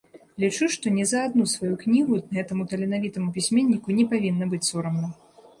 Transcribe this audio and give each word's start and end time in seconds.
Лічу, 0.43 0.67
што 0.75 0.85
ні 0.95 1.03
за 1.11 1.19
адну 1.29 1.45
сваю 1.51 1.75
кнігу 1.83 2.13
гэтаму 2.37 2.63
таленавітаму 2.71 3.29
пісьменніку 3.39 3.99
не 3.99 4.05
павінна 4.15 4.45
быць 4.57 4.65
сорамна. 4.71 5.13